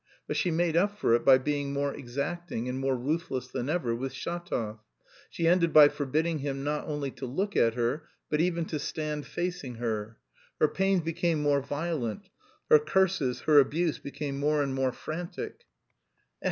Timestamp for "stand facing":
8.79-9.75